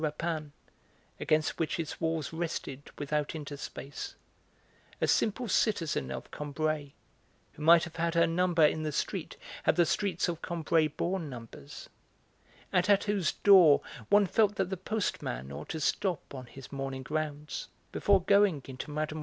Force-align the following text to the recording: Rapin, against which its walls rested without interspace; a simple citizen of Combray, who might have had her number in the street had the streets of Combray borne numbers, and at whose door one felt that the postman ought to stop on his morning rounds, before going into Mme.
Rapin, 0.03 0.51
against 1.19 1.59
which 1.59 1.79
its 1.79 2.01
walls 2.01 2.33
rested 2.33 2.89
without 2.97 3.35
interspace; 3.35 4.15
a 4.99 5.07
simple 5.07 5.47
citizen 5.47 6.09
of 6.09 6.31
Combray, 6.31 6.93
who 7.53 7.61
might 7.61 7.83
have 7.83 7.97
had 7.97 8.15
her 8.15 8.25
number 8.25 8.65
in 8.65 8.81
the 8.81 8.91
street 8.91 9.37
had 9.61 9.75
the 9.75 9.85
streets 9.85 10.27
of 10.27 10.41
Combray 10.41 10.87
borne 10.87 11.29
numbers, 11.29 11.87
and 12.73 12.89
at 12.89 13.03
whose 13.03 13.33
door 13.33 13.83
one 14.09 14.25
felt 14.25 14.55
that 14.55 14.71
the 14.71 14.75
postman 14.75 15.51
ought 15.51 15.69
to 15.69 15.79
stop 15.79 16.33
on 16.33 16.47
his 16.47 16.71
morning 16.71 17.05
rounds, 17.11 17.67
before 17.91 18.23
going 18.23 18.63
into 18.65 18.89
Mme. 18.89 19.19